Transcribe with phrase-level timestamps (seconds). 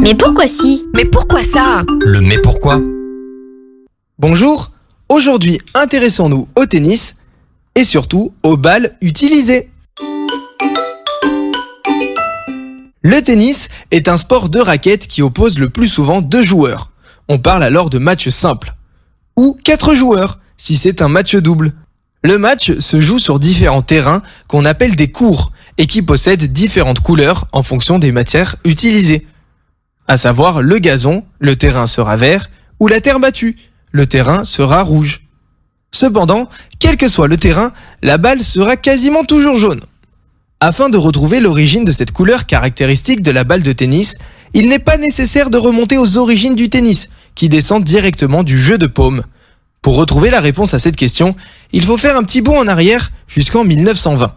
[0.00, 0.84] Mais pourquoi si?
[0.94, 1.82] Mais pourquoi ça?
[2.00, 2.80] Le mais pourquoi?
[4.18, 4.70] Bonjour,
[5.08, 7.22] aujourd'hui intéressons-nous au tennis
[7.74, 9.70] et surtout aux balles utilisées.
[13.02, 16.90] Le tennis est un sport de raquette qui oppose le plus souvent deux joueurs.
[17.28, 18.74] On parle alors de match simple.
[19.36, 21.72] Ou quatre joueurs, si c'est un match double.
[22.22, 27.00] Le match se joue sur différents terrains qu'on appelle des cours et qui possèdent différentes
[27.00, 29.26] couleurs en fonction des matières utilisées.
[30.06, 33.56] À savoir le gazon, le terrain sera vert, ou la terre battue,
[33.92, 35.22] le terrain sera rouge.
[35.92, 36.48] Cependant,
[36.78, 39.80] quel que soit le terrain, la balle sera quasiment toujours jaune.
[40.60, 44.14] Afin de retrouver l'origine de cette couleur caractéristique de la balle de tennis,
[44.52, 48.76] il n'est pas nécessaire de remonter aux origines du tennis, qui descendent directement du jeu
[48.76, 49.22] de paume.
[49.80, 51.36] Pour retrouver la réponse à cette question,
[51.72, 54.34] il faut faire un petit bond en arrière jusqu'en 1920.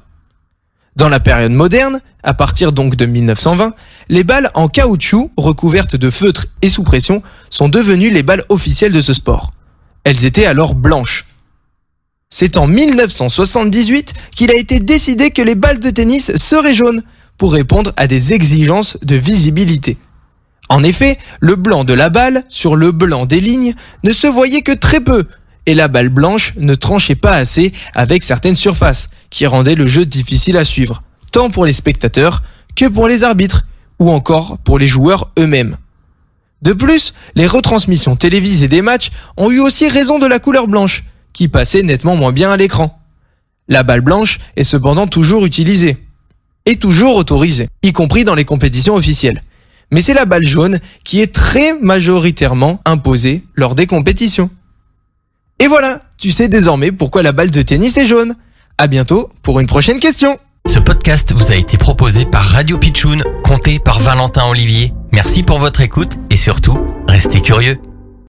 [0.97, 3.75] Dans la période moderne, à partir donc de 1920,
[4.09, 8.91] les balles en caoutchouc recouvertes de feutre et sous pression sont devenues les balles officielles
[8.91, 9.51] de ce sport.
[10.03, 11.27] Elles étaient alors blanches.
[12.31, 17.03] C'est en 1978 qu'il a été décidé que les balles de tennis seraient jaunes
[17.37, 19.99] pour répondre à des exigences de visibilité.
[20.67, 24.63] En effet, le blanc de la balle sur le blanc des lignes ne se voyait
[24.63, 25.27] que très peu
[25.67, 30.05] et la balle blanche ne tranchait pas assez avec certaines surfaces, qui rendaient le jeu
[30.05, 32.43] difficile à suivre, tant pour les spectateurs
[32.75, 33.65] que pour les arbitres,
[33.99, 35.77] ou encore pour les joueurs eux-mêmes.
[36.61, 41.03] De plus, les retransmissions télévisées des matchs ont eu aussi raison de la couleur blanche,
[41.33, 42.99] qui passait nettement moins bien à l'écran.
[43.67, 45.97] La balle blanche est cependant toujours utilisée,
[46.65, 49.41] et toujours autorisée, y compris dans les compétitions officielles.
[49.91, 54.49] Mais c'est la balle jaune qui est très majoritairement imposée lors des compétitions.
[55.59, 58.35] Et voilà, tu sais désormais pourquoi la balle de tennis est jaune.
[58.79, 60.37] À bientôt pour une prochaine question.
[60.67, 64.93] Ce podcast vous a été proposé par Radio Pitchoun, compté par Valentin Olivier.
[65.11, 66.77] Merci pour votre écoute et surtout,
[67.07, 67.79] restez curieux.